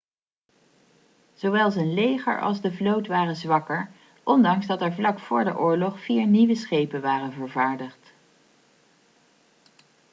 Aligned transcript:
zowel 1.33 1.71
zijn 1.71 1.93
leger 1.93 2.41
als 2.41 2.61
de 2.61 2.73
vloot 2.73 3.07
waren 3.07 3.35
zwakker 3.35 3.89
ondanks 4.23 4.65
dat 4.67 4.81
er 4.81 4.93
vlak 4.93 5.19
voor 5.19 5.43
de 5.43 5.57
oorlog 5.57 5.99
vier 6.03 6.27
nieuwe 6.27 6.55
schepen 6.55 7.01
waren 7.01 7.33
vervaardigd 7.33 8.13